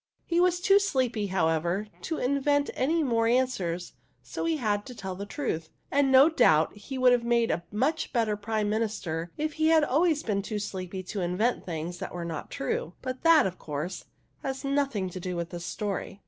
[0.25, 3.91] He was too sleepy, however, to invent any more an swers,
[4.23, 7.61] so he had to tell the truth; and no doubt he would have made a
[7.71, 12.15] much better Prime Minister if he had always been too sleepy to invent things that
[12.15, 14.05] were not true, but that, of course,
[14.41, 16.19] has nothing to do with the story.